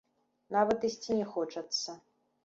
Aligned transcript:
Нават 0.55 0.87
ісці 0.87 1.17
не 1.19 1.27
хочацца. 1.33 1.95